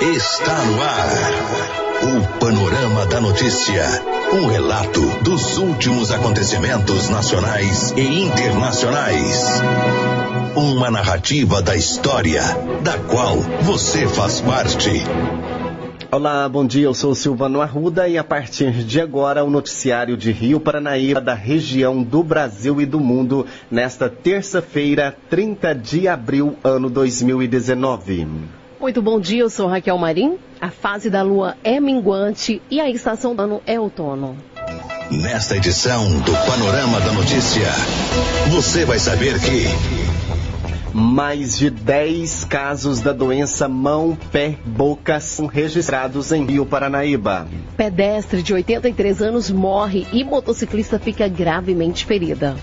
[0.00, 1.10] Está no ar.
[2.04, 3.84] O Panorama da Notícia.
[4.32, 9.60] Um relato dos últimos acontecimentos nacionais e internacionais.
[10.54, 12.42] Uma narrativa da história,
[12.80, 15.02] da qual você faz parte.
[16.12, 16.84] Olá, bom dia.
[16.84, 21.34] Eu sou Silvano Arruda e a partir de agora o noticiário de Rio Paranaíba da
[21.34, 28.57] região do Brasil e do mundo nesta terça-feira, 30 de abril, ano 2019.
[28.80, 30.38] Muito bom dia, eu sou Raquel Marim.
[30.60, 34.36] A fase da lua é minguante e a estação do ano é outono.
[35.10, 37.66] Nesta edição do Panorama da Notícia,
[38.50, 39.66] você vai saber que.
[40.94, 47.46] Mais de 10 casos da doença mão-pé-boca são registrados em Rio Paranaíba.
[47.76, 52.56] Pedestre de 83 anos morre e motociclista fica gravemente ferida.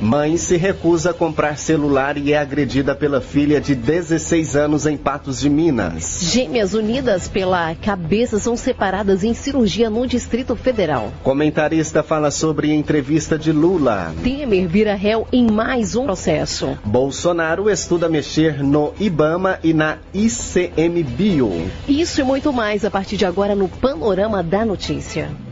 [0.00, 4.96] Mãe se recusa a comprar celular e é agredida pela filha de 16 anos em
[4.96, 6.20] Patos de Minas.
[6.22, 11.12] Gêmeas unidas pela cabeça são separadas em cirurgia no Distrito Federal.
[11.24, 14.14] Comentarista fala sobre entrevista de Lula.
[14.22, 16.78] Temer vira réu em mais um processo.
[16.84, 21.50] Bolsonaro estuda mexer no IBAMA e na ICMBio.
[21.88, 25.47] Isso e muito mais a partir de agora no Panorama da Notícia.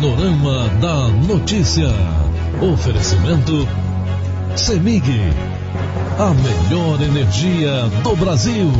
[0.00, 1.90] Panorama da Notícia.
[2.58, 3.68] Oferecimento
[4.56, 5.04] CEMIG.
[6.18, 8.72] A melhor energia do Brasil.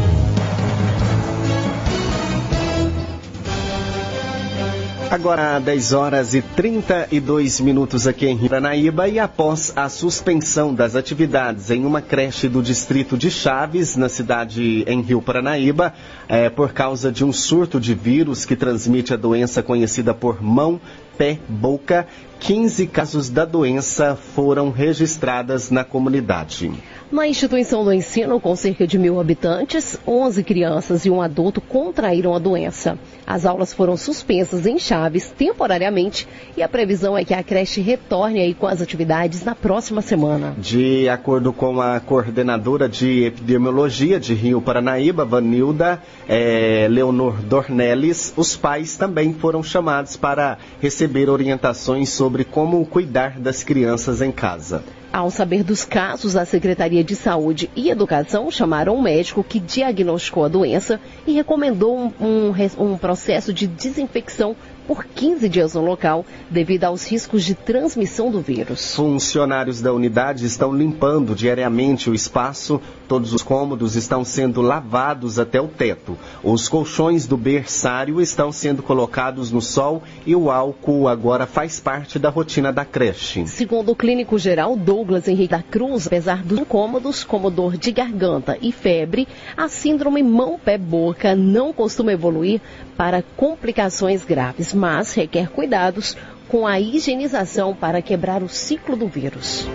[5.10, 11.70] Agora 10 horas e 32 minutos aqui em Paranaíba e após a suspensão das atividades
[11.70, 15.92] em uma creche do distrito de Chaves, na cidade em Rio Paranaíba,
[16.28, 20.80] é, por causa de um surto de vírus que transmite a doença conhecida por mão,
[21.20, 22.06] pé, boca,
[22.38, 26.72] 15 casos da doença foram registradas na comunidade.
[27.12, 32.32] Na instituição do ensino, com cerca de mil habitantes, 11 crianças e um adulto contraíram
[32.36, 32.96] a doença.
[33.26, 38.38] As aulas foram suspensas em Chaves temporariamente e a previsão é que a creche retorne
[38.38, 40.54] aí com as atividades na próxima semana.
[40.56, 48.56] De acordo com a coordenadora de epidemiologia de Rio Paranaíba, Vanilda é, Leonor Dornelles, os
[48.56, 54.84] pais também foram chamados para receber orientações sobre como cuidar das crianças em casa.
[55.12, 60.44] Ao saber dos casos, a Secretaria de Saúde e Educação chamaram um médico que diagnosticou
[60.44, 64.54] a doença e recomendou um, um, um processo de desinfecção
[64.90, 68.96] por 15 dias no local, devido aos riscos de transmissão do vírus.
[68.96, 75.60] Funcionários da unidade estão limpando diariamente o espaço, todos os cômodos estão sendo lavados até
[75.60, 76.18] o teto.
[76.42, 82.18] Os colchões do berçário estão sendo colocados no sol e o álcool agora faz parte
[82.18, 83.46] da rotina da creche.
[83.46, 88.58] Segundo o clínico geral Douglas Henrique da Cruz, apesar dos incômodos como dor de garganta
[88.60, 92.60] e febre, a síndrome mão-pé-boca não costuma evoluir
[92.96, 96.16] para complicações graves, mas requer cuidados
[96.48, 99.68] com a higienização para quebrar o ciclo do vírus.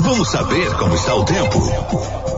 [0.00, 2.33] Vamos saber como está o tempo.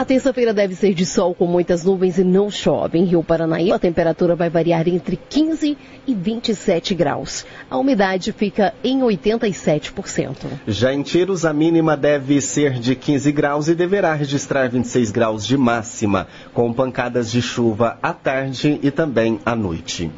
[0.00, 2.98] A terça-feira deve ser de sol com muitas nuvens e não chove.
[2.98, 7.44] Em Rio Paranaíba, a temperatura vai variar entre 15 e 27 graus.
[7.68, 10.36] A umidade fica em 87%.
[10.66, 15.46] Já em Tiros, a mínima deve ser de 15 graus e deverá registrar 26 graus
[15.46, 20.10] de máxima, com pancadas de chuva à tarde e também à noite.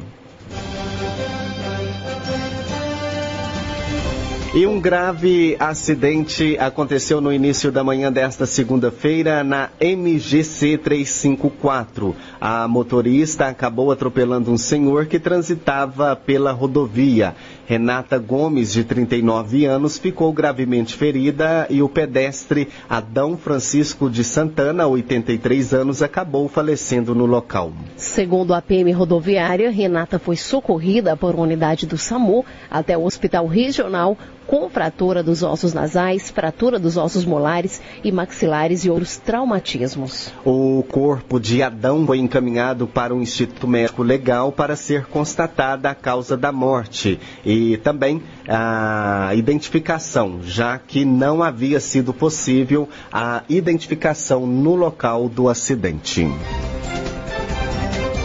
[4.55, 12.15] E um grave acidente aconteceu no início da manhã desta segunda-feira na MGC 354.
[12.39, 17.35] A motorista acabou atropelando um senhor que transitava pela rodovia.
[17.65, 24.85] Renata Gomes, de 39 anos, ficou gravemente ferida e o pedestre Adão Francisco de Santana,
[24.85, 27.71] 83 anos, acabou falecendo no local.
[27.95, 34.15] Segundo a PM rodoviária, Renata foi socorrida por unidade do SAMU até o Hospital Regional
[34.47, 40.31] com fratura dos ossos nasais, fratura dos ossos molares e maxilares e outros traumatismos.
[40.45, 45.95] O corpo de Adão foi encaminhado para o Instituto Médico Legal para ser constatada a
[45.95, 54.45] causa da morte e também a identificação, já que não havia sido possível a identificação
[54.45, 56.27] no local do acidente.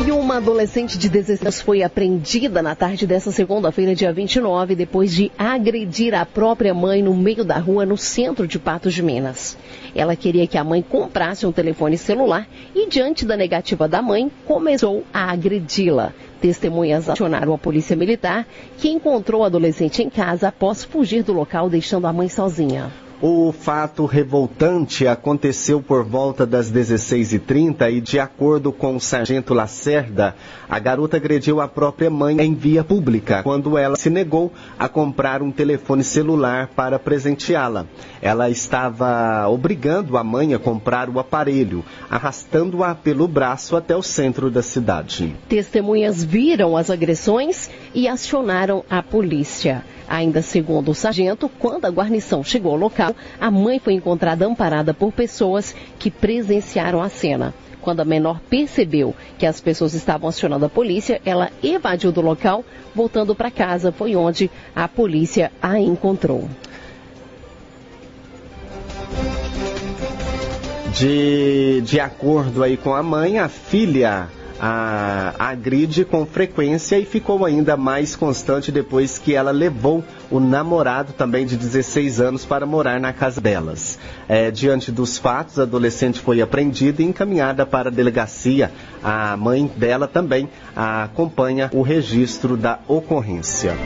[0.06, 5.12] E uma adolescente de 16 anos foi apreendida na tarde dessa segunda-feira, dia 29, depois
[5.12, 9.58] de agredir a própria mãe no meio da rua no centro de Patos de Minas.
[9.96, 14.30] Ela queria que a mãe comprasse um telefone celular e, diante da negativa da mãe,
[14.46, 16.12] começou a agredi-la.
[16.40, 18.46] Testemunhas acionaram a polícia militar,
[18.78, 23.07] que encontrou o adolescente em casa após fugir do local, deixando a mãe sozinha.
[23.20, 30.36] O fato revoltante aconteceu por volta das 16h30 e, de acordo com o sargento Lacerda,
[30.68, 35.42] a garota agrediu a própria mãe em via pública quando ela se negou a comprar
[35.42, 37.86] um telefone celular para presenteá-la.
[38.22, 44.48] Ela estava obrigando a mãe a comprar o aparelho, arrastando-a pelo braço até o centro
[44.48, 45.34] da cidade.
[45.48, 49.84] Testemunhas viram as agressões e acionaram a polícia.
[50.08, 54.94] Ainda segundo o sargento, quando a guarnição chegou ao local, a mãe foi encontrada amparada
[54.94, 57.52] por pessoas que presenciaram a cena.
[57.82, 62.64] Quando a menor percebeu que as pessoas estavam acionando a polícia, ela evadiu do local,
[62.94, 63.92] voltando para casa.
[63.92, 66.48] Foi onde a polícia a encontrou.
[70.98, 74.28] De, de acordo aí com a mãe, a filha
[74.60, 81.12] a, agride com frequência e ficou ainda mais constante depois que ela levou o namorado,
[81.12, 83.98] também de 16 anos, para morar na casa delas.
[84.28, 88.72] É, diante dos fatos, a adolescente foi apreendida e encaminhada para a delegacia.
[89.02, 93.76] A mãe dela também acompanha o registro da ocorrência.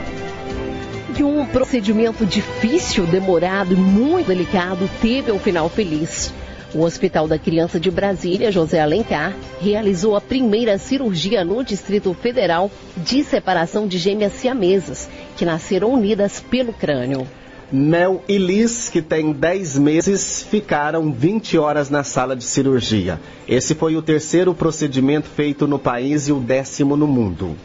[1.17, 6.33] E um procedimento difícil, demorado e muito delicado teve um final feliz.
[6.73, 12.71] O Hospital da Criança de Brasília, José Alencar, realizou a primeira cirurgia no Distrito Federal
[12.97, 17.27] de separação de gêmeas siamesas, que nasceram unidas pelo crânio.
[17.71, 23.19] Mel e Liz, que tem 10 meses, ficaram 20 horas na sala de cirurgia.
[23.47, 27.55] Esse foi o terceiro procedimento feito no país e o décimo no mundo.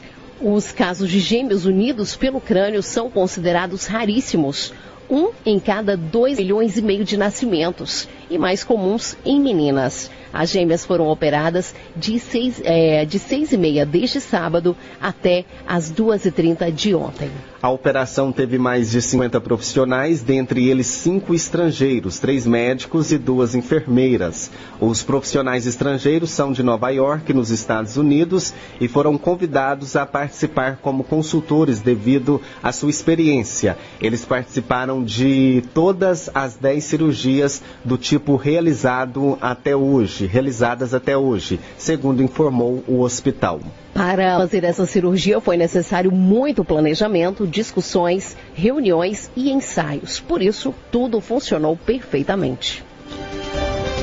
[0.40, 4.72] Os casos de gêmeos unidos pelo crânio são considerados raríssimos
[5.10, 10.10] um em cada 2 milhões e meio de nascimentos e mais comuns em meninas.
[10.32, 15.92] As gêmeas foram operadas de 6 é, de seis e meia deste sábado até as
[15.92, 17.30] 2h30 de ontem.
[17.60, 23.54] A operação teve mais de 50 profissionais, dentre eles cinco estrangeiros, três médicos e duas
[23.54, 24.48] enfermeiras.
[24.80, 30.78] Os profissionais estrangeiros são de Nova York, nos Estados Unidos, e foram convidados a participar
[30.80, 33.76] como consultores devido à sua experiência.
[34.00, 41.60] Eles participaram de todas as 10 cirurgias do tipo realizado até hoje, realizadas até hoje,
[41.76, 43.60] segundo informou o hospital.
[43.94, 50.20] Para fazer essa cirurgia foi necessário muito planejamento, discussões, reuniões e ensaios.
[50.20, 52.87] Por isso, tudo funcionou perfeitamente.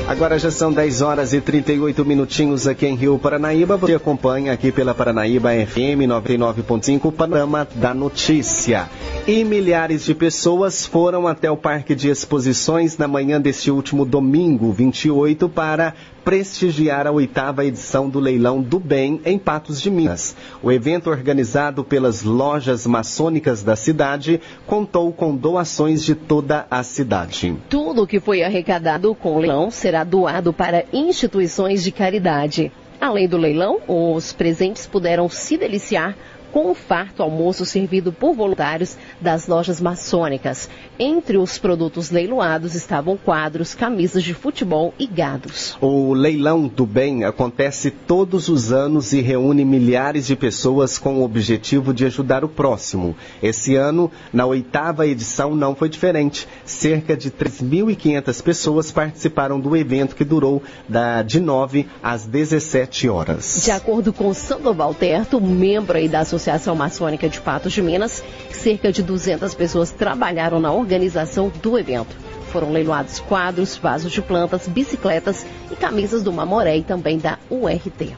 [0.08, 3.76] Agora já são 10 horas e 38 minutinhos aqui em Rio Paranaíba.
[3.76, 8.88] Você acompanha aqui pela Paranaíba FM 99.5 o Panorama da Notícia.
[9.26, 14.72] E milhares de pessoas foram até o Parque de Exposições na manhã deste último domingo,
[14.72, 15.92] 28, para
[16.26, 20.34] prestigiar a oitava edição do Leilão do Bem em Patos de Minas.
[20.60, 27.56] O evento, organizado pelas lojas maçônicas da cidade, contou com doações de toda a cidade.
[27.68, 32.72] Tudo que foi arrecadado com o leilão será doado para instituições de caridade.
[33.00, 36.16] Além do leilão, os presentes puderam se deliciar
[36.56, 40.70] com o farto almoço servido por voluntários das lojas maçônicas.
[40.98, 45.76] Entre os produtos leiloados estavam quadros, camisas de futebol e gados.
[45.82, 51.24] O leilão do bem acontece todos os anos e reúne milhares de pessoas com o
[51.24, 53.14] objetivo de ajudar o próximo.
[53.42, 56.48] Esse ano, na oitava edição, não foi diferente.
[56.64, 63.60] Cerca de 3.500 pessoas participaram do evento que durou da, de 9 às 17 horas.
[63.62, 68.22] De acordo com Sandoval Terto, membro da Associação Associação Maçônica de Patos de Minas,
[68.52, 72.14] cerca de 200 pessoas trabalharam na organização do evento.
[72.52, 78.14] Foram leiloados quadros, vasos de plantas, bicicletas e camisas do Mamoré e também da URT.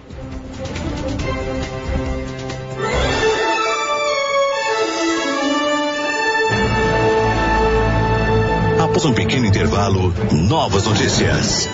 [8.78, 11.66] Após um pequeno intervalo, novas notícias.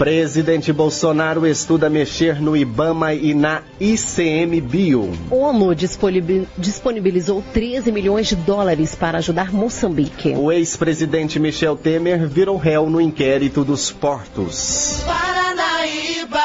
[0.00, 5.12] Presidente Bolsonaro estuda mexer no IBAMA e na ICMBio.
[5.30, 5.74] ONU
[6.56, 10.30] disponibilizou 13 milhões de dólares para ajudar Moçambique.
[10.30, 15.02] O ex-presidente Michel Temer virou réu no inquérito dos portos.
[15.04, 16.40] Paranaíba.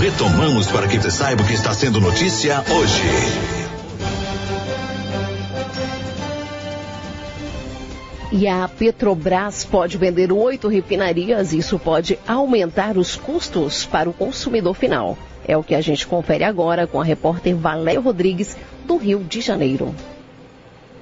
[0.00, 3.71] Retomamos para que você saiba o que está sendo notícia hoje.
[8.34, 14.72] E a Petrobras pode vender oito refinarias, isso pode aumentar os custos para o consumidor
[14.74, 15.18] final.
[15.46, 19.42] É o que a gente confere agora com a repórter Valéria Rodrigues, do Rio de
[19.42, 19.94] Janeiro.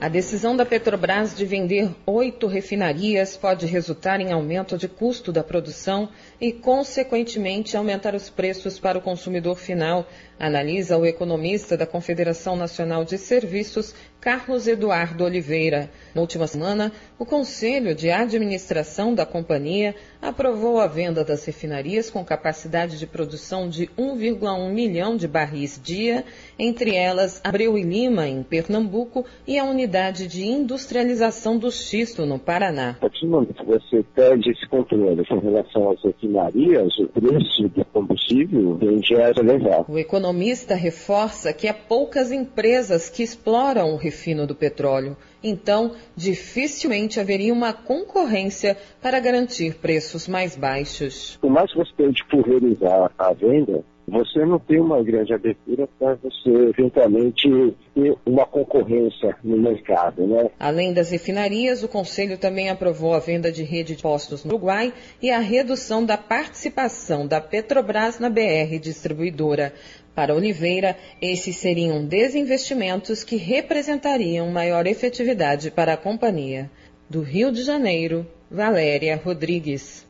[0.01, 5.45] A decisão da Petrobras de vender oito refinarias pode resultar em aumento de custo da
[5.45, 6.09] produção
[6.41, 10.09] e, consequentemente, aumentar os preços para o consumidor final,
[10.39, 15.89] analisa o economista da Confederação Nacional de Serviços, Carlos Eduardo Oliveira.
[16.15, 22.23] Na última semana, o Conselho de Administração da companhia aprovou a venda das refinarias com
[22.23, 26.25] capacidade de produção de 1,1 milhão de barris dia,
[26.59, 32.39] entre elas Abreu e Lima, em Pernambuco, e a unidade de industrialização do xisto, no
[32.39, 32.91] Paraná.
[32.91, 37.69] A partir do momento que você perde esse controle com relação às refinarias, o preço
[37.69, 39.85] do combustível tende a elevar.
[39.89, 45.17] O economista reforça que há poucas empresas que exploram o refino do petróleo.
[45.43, 51.39] Então, dificilmente haveria uma concorrência para garantir preços mais baixos.
[51.41, 56.15] Por mais que você tente pulverizar a venda, você não tem uma grande abertura para
[56.17, 57.49] você eventualmente
[57.95, 60.51] ter uma concorrência no mercado, né?
[60.59, 64.93] Além das refinarias, o Conselho também aprovou a venda de rede de postos no Uruguai
[65.23, 69.73] e a redução da participação da Petrobras na BR distribuidora.
[70.15, 76.71] Para Oliveira, esses seriam desinvestimentos que representariam maior efetividade para a companhia.
[77.09, 80.07] Do Rio de Janeiro, Valéria Rodrigues.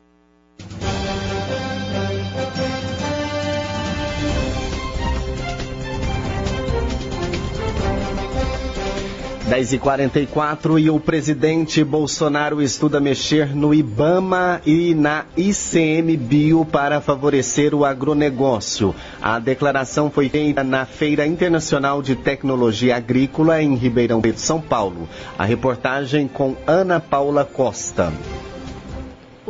[9.50, 17.00] 10 e 44 e o presidente Bolsonaro estuda mexer no IBAMA e na ICMBio para
[17.00, 18.94] favorecer o agronegócio.
[19.20, 25.08] A declaração foi feita na Feira Internacional de Tecnologia Agrícola em Ribeirão Preto, São Paulo.
[25.36, 28.12] A reportagem com Ana Paula Costa.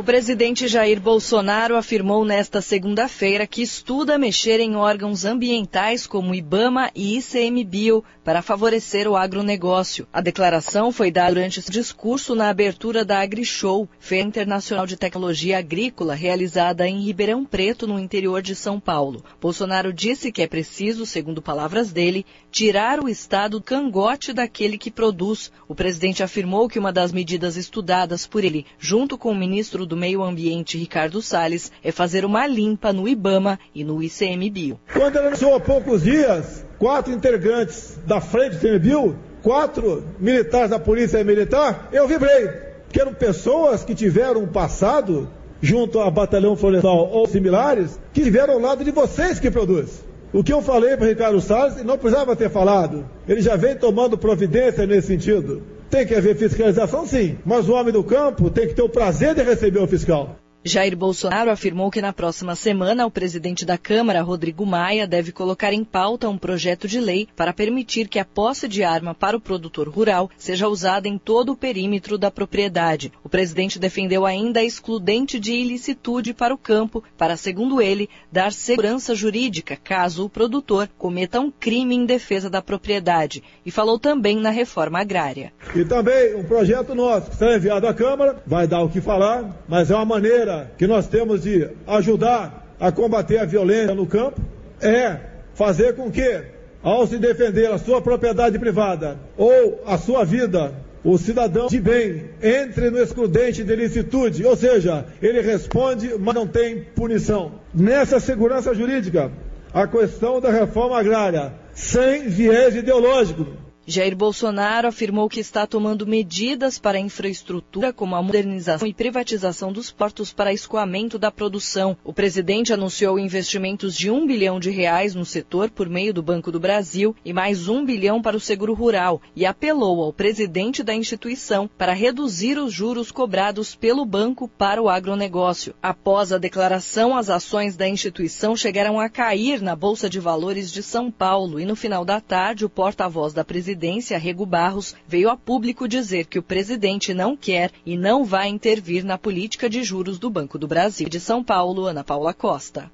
[0.01, 6.89] O presidente Jair Bolsonaro afirmou nesta segunda-feira que estuda mexer em órgãos ambientais como IBAMA
[6.95, 10.07] e ICMBio para favorecer o agronegócio.
[10.11, 15.59] A declaração foi dada durante esse discurso na abertura da AgriShow, Feira Internacional de Tecnologia
[15.59, 19.23] Agrícola, realizada em Ribeirão Preto, no interior de São Paulo.
[19.39, 24.89] Bolsonaro disse que é preciso, segundo palavras dele, tirar o Estado do cangote daquele que
[24.89, 25.51] produz.
[25.67, 29.97] O presidente afirmou que uma das medidas estudadas por ele, junto com o ministro do
[29.97, 34.79] Meio Ambiente, Ricardo Salles, é fazer uma limpa no IBAMA e no ICMBio.
[34.93, 40.79] Quando ele anunciou há poucos dias, quatro integrantes da frente do ICMBio, quatro militares da
[40.79, 42.47] Polícia Militar, eu vibrei.
[42.89, 45.29] Que eram pessoas que tiveram um passado
[45.61, 50.05] junto ao Batalhão Florestal ou similares, que estiveram ao lado de vocês que produzem.
[50.31, 53.05] O que eu falei para Ricardo Salles, não precisava ter falado.
[53.27, 55.61] Ele já vem tomando providência nesse sentido.
[55.91, 59.35] Tem que haver fiscalização, sim, mas o homem do campo tem que ter o prazer
[59.35, 60.40] de receber o fiscal.
[60.63, 65.73] Jair Bolsonaro afirmou que na próxima semana o presidente da Câmara, Rodrigo Maia, deve colocar
[65.73, 69.41] em pauta um projeto de lei para permitir que a posse de arma para o
[69.41, 73.11] produtor rural seja usada em todo o perímetro da propriedade.
[73.23, 78.53] O presidente defendeu ainda a excludente de ilicitude para o campo, para, segundo ele, dar
[78.53, 83.43] segurança jurídica caso o produtor cometa um crime em defesa da propriedade.
[83.65, 85.51] E falou também na reforma agrária.
[85.75, 89.63] E também um projeto nosso que será enviado à Câmara, vai dar o que falar,
[89.67, 90.05] mas é uma
[90.51, 94.41] maneira que nós temos de ajudar a combater a violência no campo
[94.81, 95.17] é
[95.53, 96.41] fazer com que,
[96.83, 102.29] ao se defender a sua propriedade privada ou a sua vida, o cidadão de bem
[102.41, 107.53] entre no excludente de licitude, ou seja, ele responde, mas não tem punição.
[107.73, 109.31] Nessa segurança jurídica,
[109.73, 113.47] a questão da reforma agrária, sem viés ideológico,
[113.91, 119.73] Jair Bolsonaro afirmou que está tomando medidas para a infraestrutura, como a modernização e privatização
[119.73, 121.97] dos portos para escoamento da produção.
[122.01, 126.53] O presidente anunciou investimentos de um bilhão de reais no setor por meio do Banco
[126.53, 130.95] do Brasil e mais um bilhão para o seguro rural e apelou ao presidente da
[130.95, 135.75] instituição para reduzir os juros cobrados pelo banco para o agronegócio.
[135.83, 140.81] Após a declaração, as ações da instituição chegaram a cair na Bolsa de Valores de
[140.81, 145.27] São Paulo e no final da tarde o porta-voz da presidência presidência, Rego Barros, veio
[145.27, 149.83] a público dizer que o presidente não quer e não vai intervir na política de
[149.83, 151.09] juros do Banco do Brasil.
[151.09, 152.91] De São Paulo, Ana Paula Costa.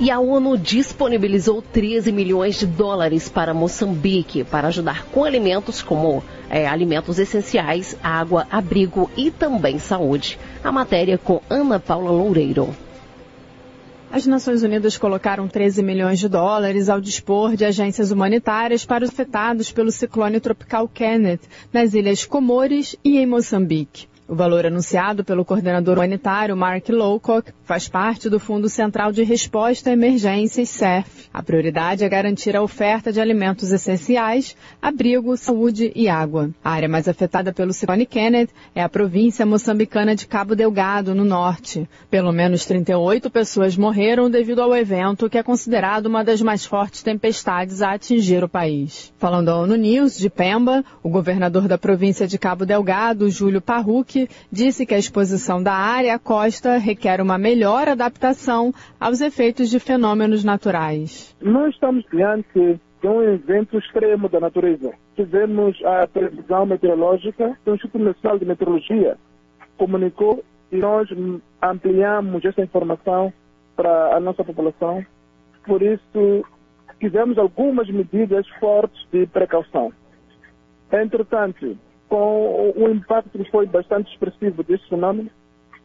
[0.00, 6.24] E a ONU disponibilizou 13 milhões de dólares para Moçambique para ajudar com alimentos como
[6.48, 10.38] é, alimentos essenciais, água, abrigo e também saúde.
[10.64, 12.74] A matéria com Ana Paula Loureiro.
[14.10, 19.10] As Nações Unidas colocaram 13 milhões de dólares ao dispor de agências humanitárias para os
[19.10, 24.08] afetados pelo ciclone tropical Kenneth nas ilhas Comores e em Moçambique.
[24.28, 29.88] O valor anunciado pelo coordenador humanitário Mark Lowcock faz parte do Fundo Central de Resposta
[29.88, 31.30] a Emergências CEF.
[31.32, 36.50] A prioridade é garantir a oferta de alimentos essenciais, abrigo, saúde e água.
[36.62, 41.24] A área mais afetada pelo ciclone Kenneth é a província moçambicana de Cabo Delgado, no
[41.24, 41.88] norte.
[42.10, 47.02] Pelo menos 38 pessoas morreram devido ao evento, que é considerado uma das mais fortes
[47.02, 49.10] tempestades a atingir o país.
[49.16, 53.62] Falando ao ONU News de Pemba, o governador da província de Cabo Delgado, Júlio
[54.50, 59.78] Disse que a exposição da área à costa requer uma melhor adaptação aos efeitos de
[59.78, 61.36] fenômenos naturais.
[61.40, 64.92] Nós estamos diante de um evento extremo da natureza.
[65.14, 69.16] Fizemos a previsão meteorológica, o Instituto Nacional de Meteorologia
[69.76, 71.08] comunicou e nós
[71.62, 73.32] ampliamos essa informação
[73.76, 75.04] para a nossa população.
[75.64, 76.44] Por isso,
[77.00, 79.92] fizemos algumas medidas fortes de precaução.
[80.92, 85.30] Entretanto, com o impacto que foi bastante expressivo deste fenômeno,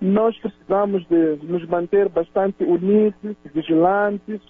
[0.01, 4.41] nós precisamos de nos manter bastante unidos, vigilantes,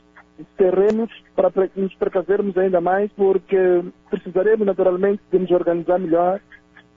[0.58, 6.42] serrenos, para nos precavermos ainda mais, porque precisaremos naturalmente de nos organizar melhor,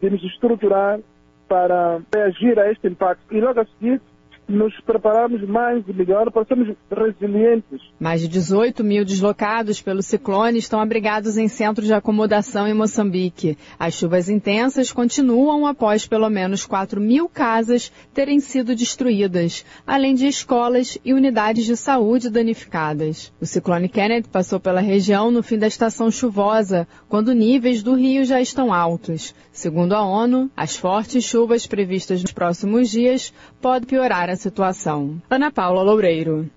[0.00, 1.00] de nos estruturar
[1.48, 3.22] para reagir a este impacto.
[3.30, 4.00] E logo a seguir,
[4.48, 7.80] nos prepararmos mais e melhor para sermos resilientes.
[7.98, 13.58] Mais de 18 mil deslocados pelo ciclone estão abrigados em centros de acomodação em Moçambique.
[13.78, 20.26] As chuvas intensas continuam após pelo menos 4 mil casas terem sido destruídas, além de
[20.26, 23.32] escolas e unidades de saúde danificadas.
[23.40, 28.24] O ciclone Kenneth passou pela região no fim da estação chuvosa, quando níveis do rio
[28.24, 29.34] já estão altos.
[29.50, 33.32] Segundo a ONU, as fortes chuvas previstas nos próximos dias
[33.66, 35.20] podem piorar a situação.
[35.28, 36.48] Ana Paula Loureiro.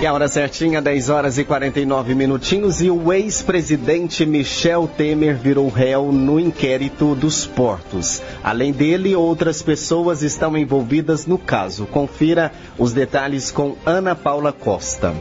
[0.00, 5.68] E a hora certinha, 10 horas e 49 minutinhos, e o ex-presidente Michel Temer virou
[5.68, 8.22] réu no inquérito dos portos.
[8.42, 11.84] Além dele, outras pessoas estão envolvidas no caso.
[11.84, 15.12] Confira os detalhes com Ana Paula Costa.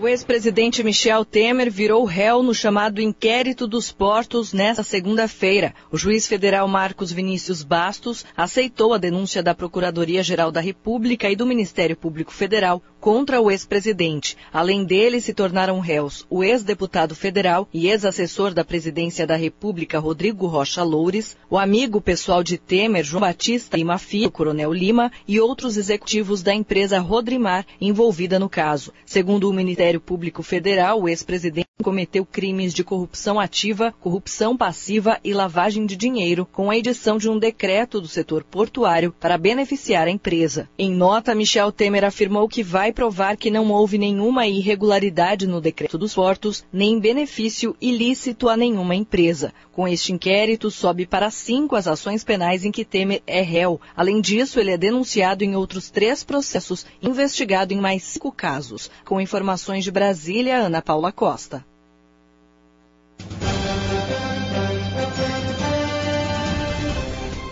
[0.00, 5.74] O ex-presidente Michel Temer virou réu no chamado inquérito dos portos nesta segunda-feira.
[5.90, 11.44] O juiz federal Marcos Vinícius Bastos aceitou a denúncia da Procuradoria-Geral da República e do
[11.44, 14.36] Ministério Público Federal contra o ex-presidente.
[14.52, 20.46] Além dele, se tornaram réus o ex-deputado federal e ex-assessor da Presidência da República Rodrigo
[20.46, 25.78] Rocha Loures, o amigo pessoal de Temer João Batista Lima Filho, Coronel Lima e outros
[25.78, 28.92] executivos da empresa Rodrimar envolvida no caso.
[29.06, 35.32] Segundo o Ministério Público Federal, o ex-presidente cometeu crimes de corrupção ativa, corrupção passiva e
[35.32, 40.10] lavagem de dinheiro com a edição de um decreto do setor portuário para beneficiar a
[40.10, 40.68] empresa.
[40.78, 45.96] Em nota, Michel Temer afirmou que vai provar que não houve nenhuma irregularidade no decreto
[45.96, 49.54] dos portos, nem benefício ilícito a nenhuma empresa.
[49.70, 53.80] Com este inquérito, sobe para cinco as ações penais em que Temer é réu.
[53.96, 58.90] Além disso, ele é denunciado em outros três processos, investigado em mais cinco casos.
[59.04, 61.64] Com informações de Brasília, Ana Paula Costa.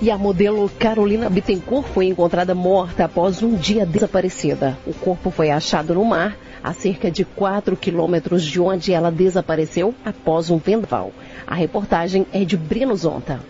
[0.00, 4.76] E a modelo Carolina Bittencourt foi encontrada morta após um dia desaparecida.
[4.86, 9.94] O corpo foi achado no mar, a cerca de 4 quilômetros de onde ela desapareceu
[10.04, 11.12] após um vendaval.
[11.46, 13.40] A reportagem é de Breno Zonta.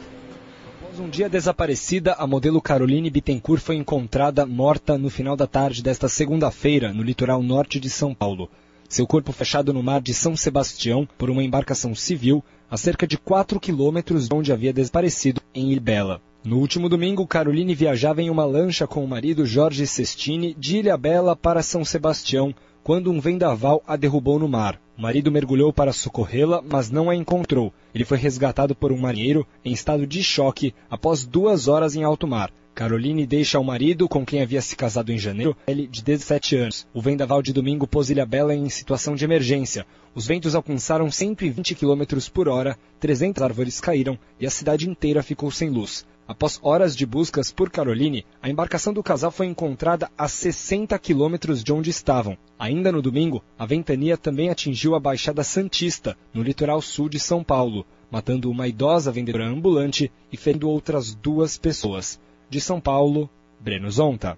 [0.81, 5.83] Após um dia desaparecida, a modelo Caroline Bittencourt foi encontrada morta no final da tarde
[5.83, 8.49] desta segunda-feira, no litoral norte de São Paulo.
[8.89, 13.19] Seu corpo fechado no mar de São Sebastião por uma embarcação civil a cerca de
[13.19, 16.21] 4 quilômetros de onde havia desaparecido, em Ilbela.
[16.47, 21.35] No último domingo, Caroline viajava em uma lancha com o marido Jorge Sestini de Ilhabela
[21.35, 22.55] para São Sebastião,
[22.85, 24.81] quando um vendaval a derrubou no mar.
[24.97, 27.75] O marido mergulhou para socorrê-la, mas não a encontrou.
[27.93, 32.29] Ele foi resgatado por um marinheiro em estado de choque após duas horas em alto
[32.29, 32.53] mar.
[32.77, 36.87] Caroline deixa o marido, com quem havia se casado em janeiro, ele de 17 anos.
[36.95, 39.85] O vendaval de domingo pôs Ilha Bela em situação de emergência.
[40.15, 45.51] Os ventos alcançaram 120 km por hora, 300 árvores caíram e a cidade inteira ficou
[45.51, 46.07] sem luz.
[46.29, 51.63] Após horas de buscas por Caroline, a embarcação do casal foi encontrada a 60 quilômetros
[51.63, 52.37] de onde estavam.
[52.59, 57.45] Ainda no domingo, a ventania também atingiu a Baixada Santista, no litoral sul de São
[57.45, 62.21] Paulo, matando uma idosa vendedora ambulante e ferindo outras duas pessoas.
[62.51, 64.37] De São Paulo, Breno Zonta.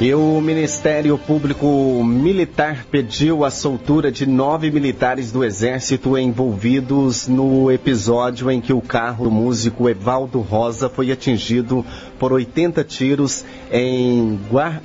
[0.00, 7.70] E o Ministério Público Militar pediu a soltura de nove militares do Exército envolvidos no
[7.70, 11.84] episódio em que o carro do músico Evaldo Rosa foi atingido
[12.20, 14.38] por 80 tiros em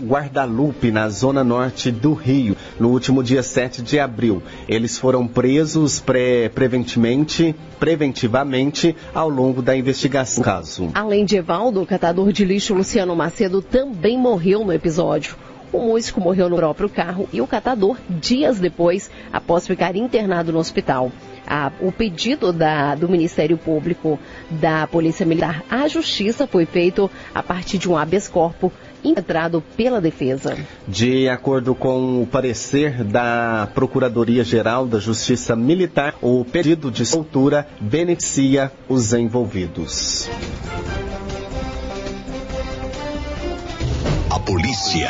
[0.07, 4.41] Guardalupe, na zona norte do Rio, no último dia 7 de abril.
[4.69, 10.89] Eles foram presos pre preventivamente, preventivamente ao longo da investigação do caso.
[10.93, 15.35] Além de Evaldo, o catador de lixo Luciano Macedo também morreu no episódio.
[15.73, 20.59] O músico morreu no próprio carro e o catador dias depois, após ficar internado no
[20.59, 21.11] hospital.
[21.47, 27.43] A, o pedido da, do Ministério Público da Polícia Militar à Justiça foi feito a
[27.43, 28.71] partir de um habeas corpus
[29.03, 30.57] entrado pela defesa.
[30.87, 38.71] De acordo com o parecer da Procuradoria-Geral da Justiça Militar, o pedido de soltura beneficia
[38.89, 40.29] os envolvidos.
[44.29, 45.09] A polícia.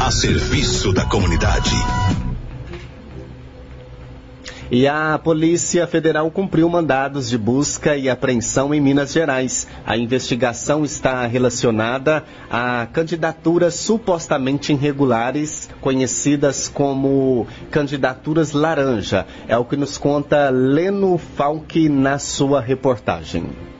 [0.00, 1.70] A serviço da comunidade.
[4.74, 9.68] E a Polícia Federal cumpriu mandados de busca e apreensão em Minas Gerais.
[9.84, 19.26] A investigação está relacionada a candidaturas supostamente irregulares, conhecidas como candidaturas laranja.
[19.46, 23.71] É o que nos conta Leno Falck na sua reportagem.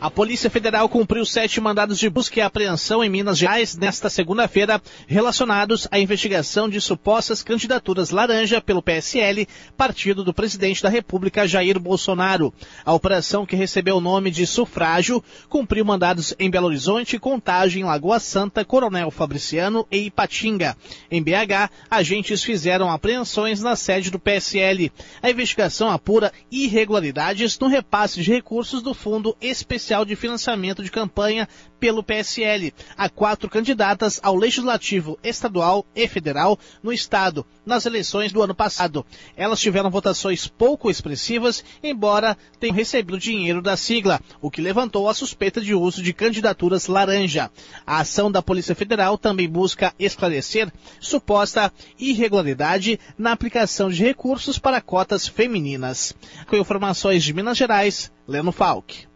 [0.00, 4.80] A Polícia Federal cumpriu sete mandados de busca e apreensão em Minas Gerais nesta segunda-feira,
[5.08, 11.80] relacionados à investigação de supostas candidaturas laranja pelo PSL, partido do presidente da República Jair
[11.80, 12.54] Bolsonaro.
[12.84, 18.20] A operação, que recebeu o nome de Sufrágio, cumpriu mandados em Belo Horizonte, Contagem, Lagoa
[18.20, 20.76] Santa, Coronel Fabriciano e Ipatinga.
[21.10, 24.92] Em BH, agentes fizeram apreensões na sede do PSL.
[25.20, 31.48] A investigação apura irregularidades no repasse de recursos do Fundo Especial de Financiamento de Campanha
[31.78, 38.42] pelo PSL a quatro candidatas ao Legislativo Estadual e Federal no Estado nas eleições do
[38.42, 39.04] ano passado.
[39.36, 45.14] Elas tiveram votações pouco expressivas, embora tenham recebido dinheiro da sigla, o que levantou a
[45.14, 47.50] suspeita de uso de candidaturas laranja.
[47.86, 54.80] A ação da Polícia Federal também busca esclarecer suposta irregularidade na aplicação de recursos para
[54.80, 56.14] cotas femininas.
[56.46, 59.07] Com informações de Minas Gerais, Leno Falck.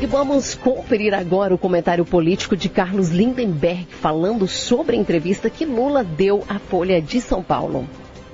[0.00, 5.66] E vamos conferir agora o comentário político de Carlos Lindenberg falando sobre a entrevista que
[5.66, 7.86] Lula deu à Folha de São Paulo.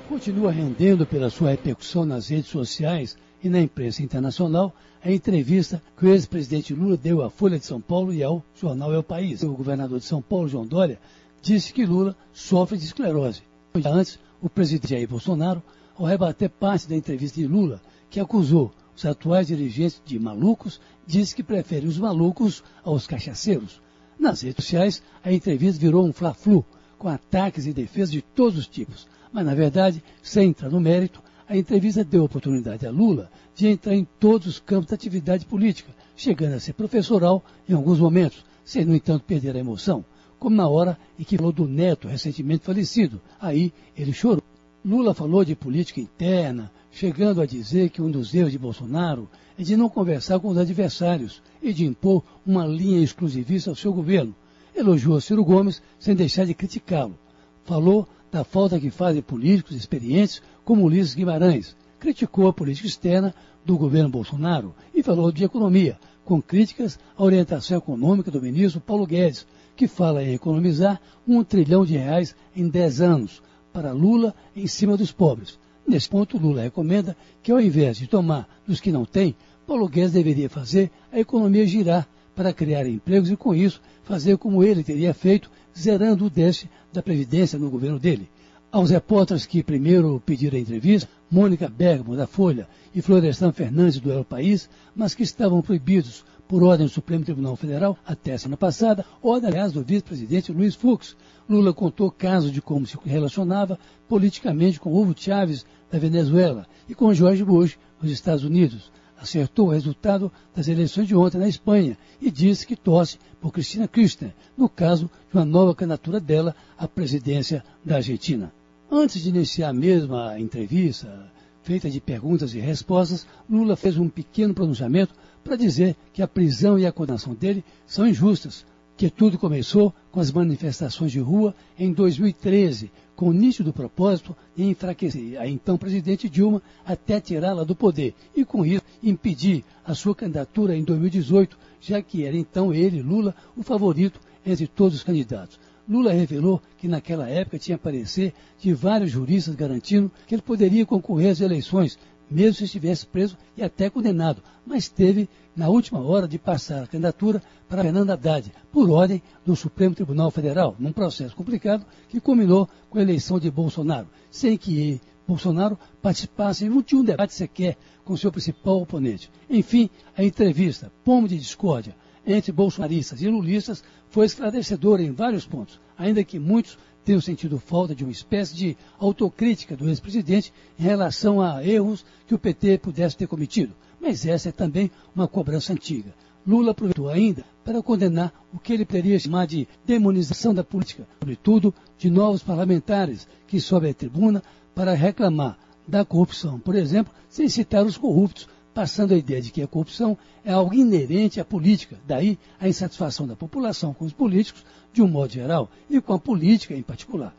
[0.07, 6.05] Continua rendendo pela sua repercussão nas redes sociais e na imprensa internacional a entrevista que
[6.05, 9.43] o ex-presidente Lula deu à Folha de São Paulo e ao jornal É o País.
[9.43, 10.97] O governador de São Paulo, João Dória,
[11.41, 13.41] disse que Lula sofre de esclerose.
[13.85, 15.61] Antes, o presidente Jair Bolsonaro,
[15.97, 21.35] ao rebater parte da entrevista de Lula, que acusou os atuais dirigentes de malucos, disse
[21.35, 23.81] que prefere os malucos aos cachaceiros.
[24.19, 26.65] Nas redes sociais, a entrevista virou um fla-flu,
[26.97, 29.07] com ataques e defesas de todos os tipos.
[29.31, 33.95] Mas, na verdade, sem entrar no mérito, a entrevista deu oportunidade a Lula de entrar
[33.95, 38.83] em todos os campos da atividade política, chegando a ser professoral em alguns momentos, sem,
[38.83, 40.03] no entanto, perder a emoção,
[40.39, 43.21] como na hora em que falou do neto recentemente falecido.
[43.39, 44.43] Aí ele chorou.
[44.87, 49.61] Lula falou de política interna, chegando a dizer que um dos erros de Bolsonaro é
[49.61, 54.33] de não conversar com os adversários e de impor uma linha exclusivista ao seu governo.
[54.73, 57.19] Elogiou Ciro Gomes sem deixar de criticá-lo.
[57.65, 61.75] Falou da falta que fazem políticos experientes como Ulisses Guimarães.
[61.99, 67.77] Criticou a política externa do governo Bolsonaro e falou de economia, com críticas à orientação
[67.77, 69.45] econômica do ministro Paulo Guedes,
[69.75, 73.41] que fala em economizar um trilhão de reais em dez anos
[73.77, 75.59] para Lula em cima dos pobres.
[75.87, 79.35] Nesse ponto, Lula recomenda que, ao invés de tomar dos que não têm,
[79.67, 84.63] Paulo Guedes deveria fazer a economia girar para criar empregos e, com isso, fazer como
[84.63, 88.27] ele teria feito, zerando o déficit da Previdência no governo dele.
[88.71, 94.11] Aos repórteres que primeiro pediram a entrevista, Mônica Bergamo, da Folha, e Florestan Fernandes, do
[94.11, 99.05] El País, mas que estavam proibidos por ordem do Supremo Tribunal Federal até semana passada,
[99.21, 101.15] ordem, aliás, do vice-presidente Luiz Fux,
[101.49, 107.13] Lula contou casos de como se relacionava politicamente com Hugo Chávez da Venezuela e com
[107.13, 108.91] George Bush nos Estados Unidos.
[109.19, 113.87] Acertou o resultado das eleições de ontem na Espanha e disse que torce por Cristina
[113.87, 118.53] Kirchner, no caso de uma nova candidatura dela à presidência da Argentina.
[118.91, 121.31] Antes de iniciar mesmo a entrevista,
[121.63, 125.13] feita de perguntas e respostas, Lula fez um pequeno pronunciamento
[125.47, 128.65] para dizer que a prisão e a condenação dele são injustas,
[128.97, 134.63] que tudo começou com as manifestações de rua em 2013, com o nítido propósito de
[134.63, 140.13] enfraquecer a então presidente Dilma até tirá-la do poder e, com isso, impedir a sua
[140.13, 145.59] candidatura em 2018, já que era então ele, Lula, o favorito entre todos os candidatos.
[145.87, 151.31] Lula revelou que naquela época tinha parecer de vários juristas garantindo que ele poderia concorrer
[151.31, 151.97] às eleições,
[152.29, 156.87] mesmo se estivesse preso e até condenado, mas teve, na última hora, de passar a
[156.87, 162.67] candidatura para Fernando Haddad, por ordem do Supremo Tribunal Federal, num processo complicado que culminou
[162.89, 168.31] com a eleição de Bolsonaro, sem que Bolsonaro participasse de um debate sequer com seu
[168.31, 169.29] principal oponente.
[169.49, 175.79] Enfim, a entrevista, pomo de discórdia, entre bolsonaristas e lulistas foi esclarecedora em vários pontos,
[175.97, 181.41] ainda que muitos tenham sentido falta de uma espécie de autocrítica do ex-presidente em relação
[181.41, 183.73] a erros que o PT pudesse ter cometido.
[183.97, 186.13] Mas essa é também uma cobrança antiga.
[186.45, 191.73] Lula aproveitou ainda para condenar o que ele poderia chamar de demonização da política, sobretudo
[191.97, 194.43] de novos parlamentares que sobem à tribuna
[194.75, 199.61] para reclamar da corrupção, por exemplo, sem citar os corruptos, passando a ideia de que
[199.61, 204.65] a corrupção é algo inerente à política, daí a insatisfação da população com os políticos
[204.97, 207.31] de um modo geral e com a política em particular.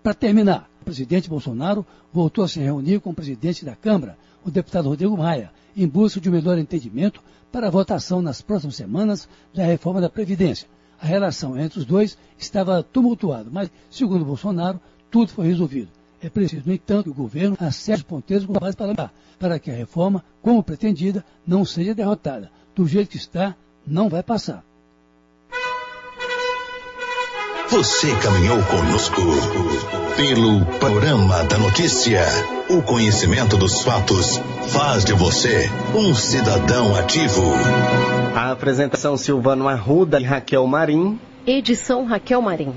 [0.00, 4.50] Para terminar, o presidente Bolsonaro voltou a se reunir com o presidente da Câmara, o
[4.50, 7.20] deputado Rodrigo Maia, em busca de um melhor entendimento
[7.50, 10.68] para a votação nas próximas semanas da reforma da Previdência.
[11.02, 15.88] A relação entre os dois estava tumultuada, mas, segundo Bolsonaro, tudo foi resolvido.
[16.22, 19.68] É preciso, no entanto, que o governo acerte os ponteiros com base parlamentar, para que
[19.68, 22.52] a reforma, como pretendida, não seja derrotada.
[22.72, 24.64] Do jeito que está, não vai passar.
[27.70, 29.22] Você caminhou conosco
[30.16, 32.20] pelo panorama da notícia.
[32.68, 34.38] O conhecimento dos fatos
[34.70, 37.44] faz de você um cidadão ativo.
[38.34, 41.20] A apresentação Silvano Arruda e Raquel Marim.
[41.46, 42.74] Edição Raquel Marim.